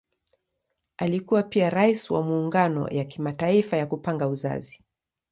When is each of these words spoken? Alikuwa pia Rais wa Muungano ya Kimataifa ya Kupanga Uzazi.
Alikuwa 0.97 1.43
pia 1.43 1.69
Rais 1.69 2.11
wa 2.11 2.23
Muungano 2.23 2.87
ya 2.87 3.05
Kimataifa 3.05 3.77
ya 3.77 3.85
Kupanga 3.85 4.27
Uzazi. 4.27 4.83